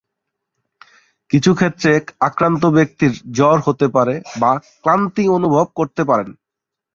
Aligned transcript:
কিছু 1.29 1.51
ক্ষেত্রে 1.53 1.91
আক্রান্ত 2.19 2.63
ব্যক্তির 2.75 3.13
জ্বর 3.31 3.57
হতে 3.65 3.87
পারে 3.87 4.15
বা 4.39 4.51
ক্লান্তি 4.81 5.23
অনুভব 5.29 5.65
করতে 5.75 6.01
পারেন। 6.03 6.29